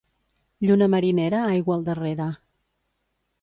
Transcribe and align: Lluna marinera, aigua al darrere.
Lluna 0.67 0.87
marinera, 0.93 1.41
aigua 1.51 1.77
al 1.81 1.85
darrere. 1.91 2.31